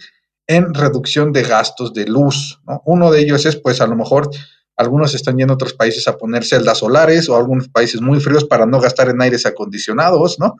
[0.47, 2.59] en reducción de gastos de luz.
[2.85, 4.29] Uno de ellos es, pues a lo mejor
[4.77, 8.45] algunos están yendo a otros países a poner celdas solares o algunos países muy fríos
[8.45, 10.55] para no gastar en aires acondicionados, ¿no?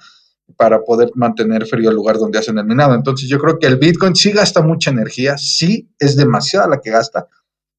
[0.58, 2.94] Para poder mantener frío el lugar donde hacen el minado.
[2.96, 6.92] Entonces yo creo que el Bitcoin sí gasta mucha energía, sí es demasiada la que
[6.92, 7.28] gasta,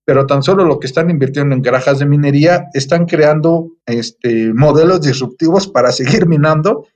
[0.05, 5.01] pero tan solo lo que están invirtiendo en garajas de minería están creando este, modelos
[5.01, 6.87] disruptivos para seguir minando,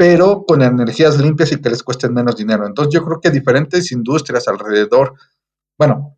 [0.00, 2.66] pero con energías limpias y que les cuesten menos dinero.
[2.66, 5.12] Entonces yo creo que diferentes industrias alrededor,
[5.78, 6.16] bueno,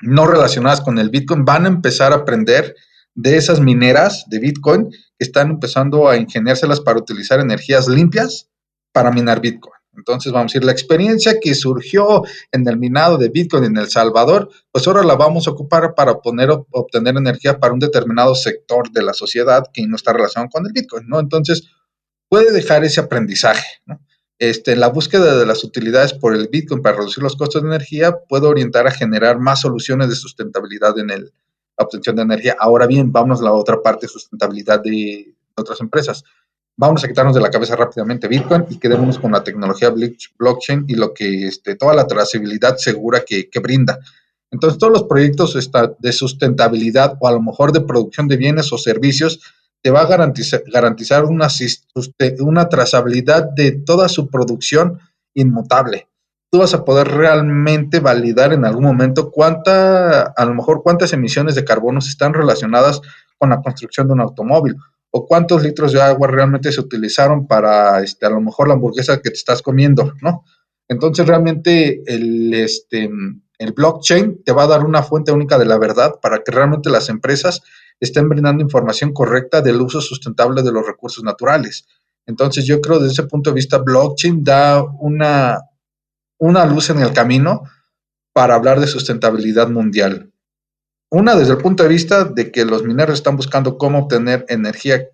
[0.00, 2.74] no relacionadas con el Bitcoin, van a empezar a aprender
[3.14, 8.50] de esas mineras de Bitcoin que están empezando a ingeniárselas para utilizar energías limpias
[8.90, 9.74] para minar Bitcoin.
[9.96, 13.88] Entonces, vamos a decir, la experiencia que surgió en el minado de Bitcoin en El
[13.88, 18.90] Salvador, pues ahora la vamos a ocupar para poner, obtener energía para un determinado sector
[18.90, 21.20] de la sociedad que no está relacionado con el Bitcoin, ¿no?
[21.20, 21.68] Entonces,
[22.32, 24.00] puede dejar ese aprendizaje, ¿no?
[24.38, 28.20] Este, la búsqueda de las utilidades por el Bitcoin para reducir los costos de energía
[28.26, 31.32] puede orientar a generar más soluciones de sustentabilidad en el,
[31.76, 32.56] la obtención de energía.
[32.58, 36.24] Ahora bien, vamos a la otra parte, sustentabilidad de otras empresas
[36.74, 39.92] vamos a quitarnos de la cabeza rápidamente Bitcoin y quedémonos con la tecnología
[40.38, 43.98] blockchain y lo que este, toda la trazabilidad segura que, brinda.
[44.50, 45.54] Entonces, todos los proyectos
[45.98, 49.40] de sustentabilidad o a lo mejor de producción de bienes o servicios
[49.82, 51.48] te va a garantizar, una,
[52.40, 55.00] una trazabilidad de toda su producción
[55.34, 56.08] inmutable.
[56.50, 61.54] Tú vas a poder realmente validar en algún momento cuánta, a lo mejor cuántas emisiones
[61.54, 63.00] de carbono están relacionadas
[63.38, 64.76] con la construcción de un automóvil
[65.10, 69.20] o cuántos litros de agua realmente se utilizaron para, este, a lo mejor la hamburguesa
[69.20, 70.44] que te estás comiendo, ¿no?
[70.88, 73.10] Entonces realmente el, este,
[73.58, 76.90] el blockchain te va a dar una fuente única de la verdad para que realmente
[76.90, 77.62] las empresas
[78.02, 81.86] estén brindando información correcta del uso sustentable de los recursos naturales.
[82.26, 85.60] Entonces yo creo desde ese punto de vista blockchain da una,
[86.38, 87.62] una luz en el camino
[88.32, 90.32] para hablar de sustentabilidad mundial.
[91.10, 95.06] Una, desde el punto de vista de que los mineros están buscando cómo obtener energía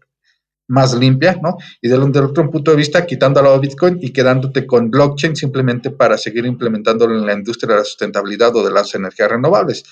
[0.68, 1.56] más limpia, ¿no?
[1.82, 6.16] Y del, otro punto de vista, quitando a Bitcoin y quedándote con blockchain simplemente para
[6.16, 9.84] seguir implementándolo en la industria de la sustentabilidad o de las energías renovables.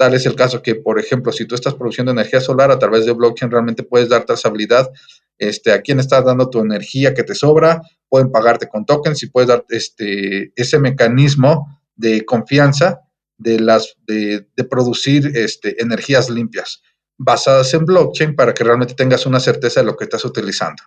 [0.00, 3.04] Tal es el caso que, por ejemplo, si tú estás produciendo energía solar a través
[3.04, 4.90] de blockchain, realmente puedes dar trazabilidad
[5.36, 9.26] este, a quién estás dando tu energía que te sobra, pueden pagarte con tokens y
[9.26, 13.00] puedes dar este, ese mecanismo de confianza
[13.36, 16.80] de, las, de, producir este, energías limpias
[17.18, 20.82] basadas en blockchain para que realmente tengas una certeza de lo que estás utilizando.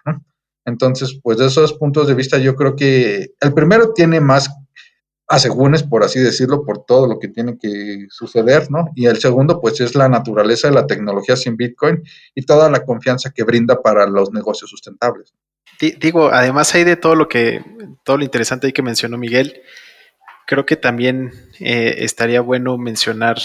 [0.65, 4.49] Entonces, pues de esos puntos de vista, yo creo que el primero tiene más
[5.33, 8.89] asegúnes, por así decirlo, por todo lo que tiene que suceder, ¿no?
[8.95, 12.03] Y el segundo, pues es la naturaleza de la tecnología sin Bitcoin
[12.35, 15.33] y toda la confianza que brinda para los negocios sustentables.
[15.99, 17.61] Digo, además hay de todo lo que,
[18.03, 19.61] todo lo interesante que mencionó Miguel,
[20.45, 23.37] creo que también eh, estaría bueno mencionar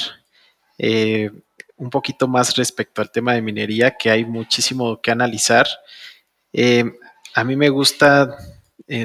[0.79, 1.31] eh,
[1.77, 5.67] un poquito más respecto al tema de minería, que hay muchísimo que analizar.
[6.53, 6.85] Eh,
[7.35, 8.37] a mí me gusta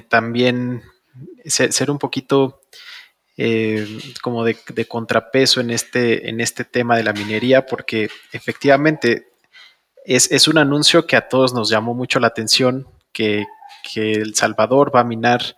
[0.08, 0.82] también
[1.46, 2.62] ser, un poquito
[4.22, 9.34] como de, contrapeso en este, en este tema de la minería, porque efectivamente
[10.06, 13.46] es, un anuncio que a todos nos llamó mucho la atención, que,
[13.96, 15.58] El Salvador va a minar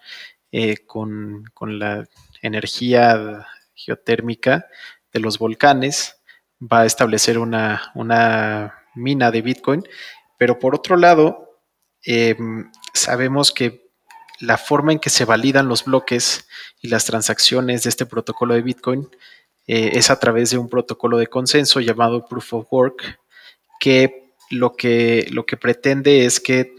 [0.88, 2.08] con, con, la
[2.42, 4.68] energía geotérmica
[5.14, 6.18] de los volcanes,
[6.62, 9.84] va a establecer una, mina de Bitcoin,
[10.38, 11.60] pero por otro lado,
[12.04, 13.85] em, sabemos que
[14.40, 16.48] la forma en que se validan los bloques
[16.82, 19.10] y las transacciones de este protocolo de Bitcoin
[19.68, 23.20] eh, es a través de un protocolo de consenso llamado Proof of Work,
[23.80, 26.74] que lo que, lo que pretende es que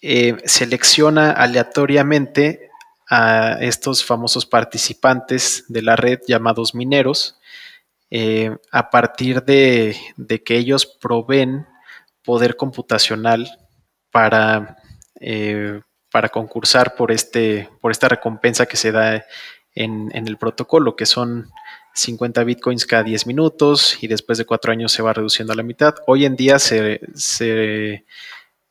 [0.00, 2.70] eh, selecciona aleatoriamente
[3.08, 7.38] a estos famosos participantes de la red llamados mineros
[8.10, 9.96] eh, a partir de,
[10.44, 11.66] que ellos proveen
[12.22, 13.50] poder computacional
[14.10, 14.76] para,
[16.14, 19.24] para concursar por, este, por esta recompensa que se da
[19.74, 21.50] en, el protocolo, que son
[21.94, 25.64] 50 bitcoins cada 10 minutos y después de cuatro años se va reduciendo a la
[25.64, 25.96] mitad.
[26.06, 27.00] Hoy en día se,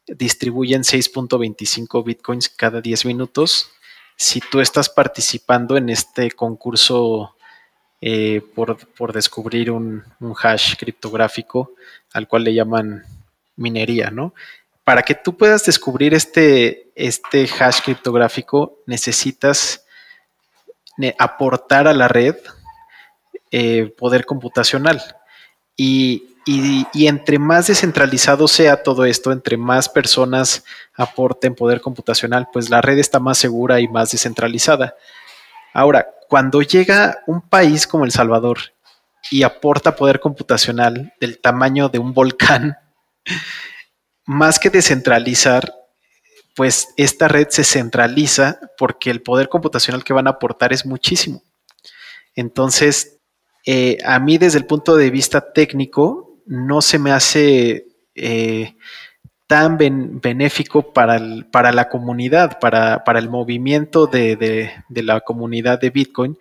[0.07, 3.71] distribuyen 6.25 bitcoins cada 10 minutos.
[4.15, 7.35] Si tú estás participando en este concurso
[7.99, 10.01] eh, por, descubrir un,
[10.41, 11.73] hash criptográfico
[12.13, 13.03] al cual le llaman
[13.57, 14.33] minería, ¿no?
[14.83, 19.85] Para que tú puedas descubrir este, este hash criptográfico, necesitas
[21.17, 22.35] aportar a la red
[23.51, 25.01] eh, poder computacional.
[25.75, 30.65] Y, y, entre más descentralizado sea todo esto, entre más personas
[30.95, 34.95] aporten poder computacional, pues la red está más segura y más descentralizada.
[35.73, 38.57] Ahora, cuando llega un país como El Salvador
[39.31, 42.77] y aporta poder computacional del tamaño de un volcán,
[44.25, 45.73] más que descentralizar,
[46.55, 51.43] pues esta red se centraliza porque el poder computacional que van a aportar es muchísimo.
[52.35, 53.19] Entonces,
[53.65, 58.75] eh, a mí desde el punto de vista técnico, no se me hace eh,
[59.47, 61.19] tan benéfico para,
[61.51, 66.37] para, la comunidad, para, el movimiento de, la comunidad de Bitcoin,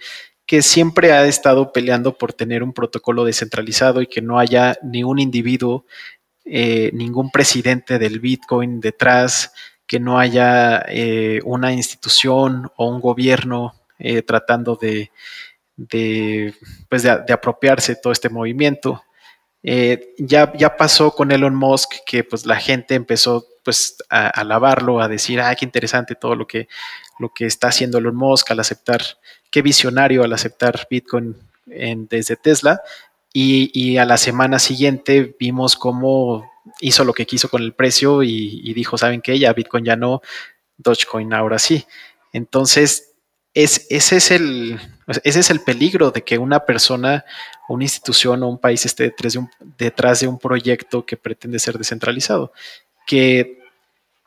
[0.46, 5.04] que siempre ha estado peleando por tener un protocolo descentralizado y que no haya ni
[5.04, 5.84] un individuo,
[6.44, 9.52] eh, ningún presidente del Bitcoin detrás,
[9.86, 15.12] que no haya eh, una institución o un gobierno eh, tratando de,
[15.76, 16.54] de,
[16.88, 19.02] pues de, apropiarse todo este movimiento.
[19.62, 25.06] Ya, ya pasó con Elon Musk que pues la gente empezó pues a alabarlo, a
[25.06, 26.66] decir, ah, qué interesante todo lo que,
[27.20, 29.02] lo que está haciendo Elon Musk al aceptar,
[29.52, 32.82] qué visionario al aceptar Bitcoin desde Tesla.
[33.32, 38.72] Y, a la semana siguiente vimos cómo hizo lo que quiso con el precio y,
[38.74, 39.38] dijo, ¿saben qué?
[39.38, 40.20] Ya Bitcoin ya no,
[40.76, 41.86] Dogecoin ahora sí.
[42.32, 43.14] Entonces,
[43.54, 44.80] es, ese, es el,
[45.24, 47.24] ese es el peligro de que una persona
[47.72, 51.58] una institución o un país esté detrás de un, detrás de un proyecto que pretende
[51.58, 52.52] ser descentralizado.
[53.06, 53.60] Que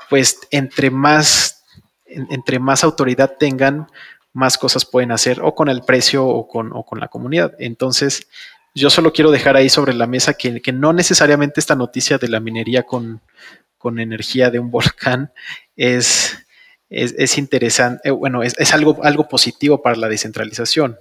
[0.10, 1.64] pues entre más,
[2.06, 3.88] entre más autoridad tengan,
[4.34, 7.54] más cosas pueden hacer o con el precio o con, con la comunidad.
[7.60, 8.28] Entonces,
[8.76, 12.42] yo solo quiero dejar ahí sobre la mesa que, no necesariamente esta noticia de la
[12.42, 13.22] minería con,
[13.78, 15.32] con energía de un volcán
[15.78, 16.38] es,
[16.90, 20.98] es, interesante, eh, bueno, es, es, algo, algo positivo para la descentralización.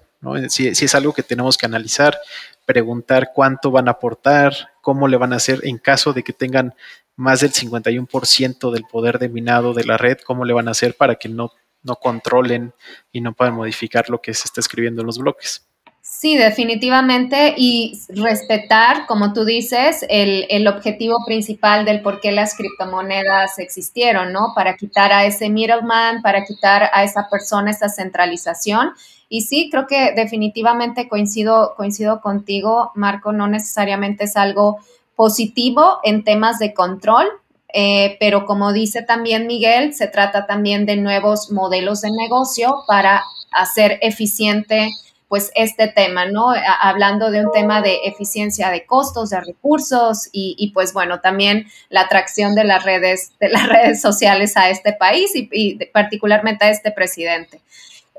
[0.49, 2.18] Si, es algo que tenemos que analizar,
[2.64, 6.75] preguntar cuánto van a aportar, cómo le van a hacer en caso de que tengan
[7.16, 10.97] más del 51% del poder de minado de la red, cómo le van a hacer
[10.97, 11.53] para que no,
[11.83, 12.72] no controlen
[13.12, 15.66] y no puedan modificar lo que se está escribiendo en los bloques.
[16.07, 17.55] Sí, definitivamente.
[17.57, 24.32] Y respetar, como tú dices, el, el, objetivo principal del por qué las criptomonedas existieron,
[24.32, 24.52] ¿no?
[24.55, 28.92] Para quitar a ese middleman, para quitar a esa persona esa centralización
[29.28, 34.78] y sí, creo que definitivamente coincido, coincido contigo, Marco, no necesariamente es algo
[35.16, 37.26] positivo en temas de control,
[37.72, 43.24] eh, pero como dice también Miguel, se trata también de nuevos modelos de negocio para
[43.50, 44.90] hacer eficiente
[45.35, 46.53] pues este tema, ¿no?
[46.80, 52.03] Hablando de un tema de eficiencia de costos, de recursos y, pues bueno, también la
[52.03, 56.93] atracción de las redes, de las redes sociales a este país y particularmente a este
[56.93, 57.61] presidente.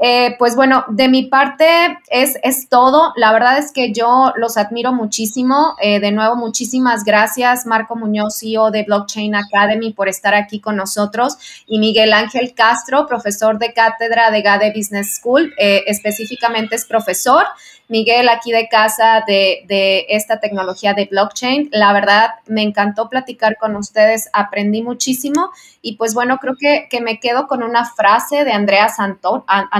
[0.01, 1.65] Eh, pues bueno, de mi parte
[2.09, 3.13] es, es, todo.
[3.15, 5.75] La verdad es que yo los admiro muchísimo.
[5.81, 10.75] Eh, de nuevo, muchísimas gracias, Marco Muñoz, CEO de Blockchain Academy, por estar aquí con
[10.75, 11.37] nosotros.
[11.65, 17.45] Y Miguel Ángel Castro, profesor de cátedra de GADE Business School, eh, específicamente es profesor.
[17.87, 21.69] Miguel, aquí de casa de, esta tecnología de blockchain.
[21.71, 27.19] La verdad, me encantó platicar con ustedes, aprendí muchísimo y pues bueno, creo que, me
[27.19, 28.89] quedo con una frase de Andrea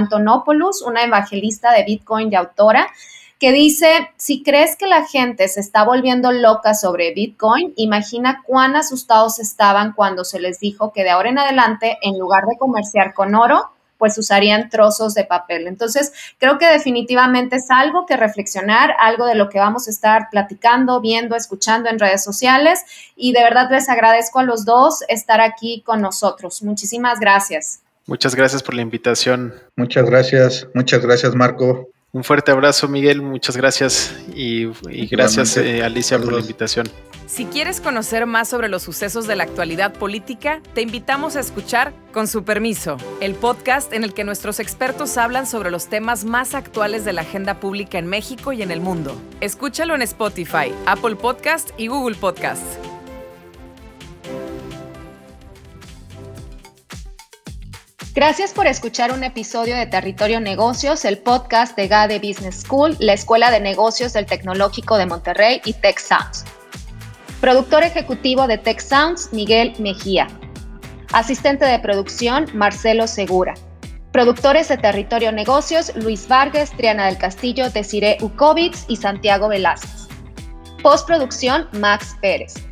[0.06, 2.88] Antonopoulos, una evangelista de Bitcoin y autora,
[3.38, 8.76] que dice, si crees que la gente se está volviendo loca sobre Bitcoin, imagina cuán
[8.76, 13.12] asustados estaban cuando se les dijo que de ahora en adelante, en lugar de comerciar
[13.12, 15.66] con oro, pues usarían trozos de papel.
[15.66, 20.28] Entonces, creo que definitivamente es algo que reflexionar, algo de lo que vamos a estar
[20.30, 22.84] platicando, viendo, escuchando en redes sociales
[23.16, 26.62] y de verdad les agradezco a los dos estar aquí con nosotros.
[26.62, 27.80] Muchísimas gracias.
[28.06, 29.54] Muchas gracias por la invitación.
[29.76, 31.90] Muchas gracias, muchas gracias Marco.
[32.12, 33.20] Un fuerte abrazo, Miguel.
[33.20, 34.64] Muchas gracias y,
[35.10, 36.88] gracias, eh, Alicia, por la invitación.
[37.26, 41.92] Si quieres conocer más sobre los sucesos de la actualidad política, te invitamos a escuchar
[42.14, 46.54] Con su permiso, el podcast en el que nuestros expertos hablan sobre los temas más
[46.54, 49.20] actuales de la agenda pública en México y en el mundo.
[49.42, 52.85] Escúchalo en Spotify, Apple Podcast y Google Podcast.
[58.16, 63.12] Gracias por escuchar un episodio de Territorio Negocios, el podcast de GADE Business School, la
[63.12, 66.46] Escuela de Negocios del Tecnológico de Monterrey y Tech Sounds.
[67.42, 70.28] Productor ejecutivo de Tech Sounds, Miguel Mejía.
[71.12, 73.52] Asistente de producción, Marcelo Segura.
[74.12, 80.08] Productores de Territorio Negocios, Luis Vargas, Triana del Castillo, Desiree Ukovitz y Santiago Velázquez.
[80.82, 82.65] Postproducción, Max Pérez.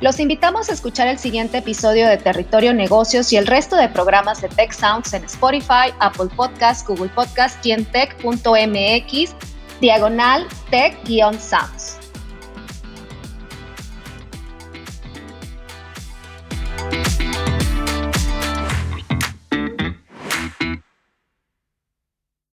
[0.00, 4.42] Los invitamos a escuchar el siguiente episodio de Territorio Negocios y el resto de programas
[4.42, 7.74] de Tech Sounds en Spotify, Apple Podcasts, Google Podcasts y
[9.80, 12.05] diagonal tech-sounds.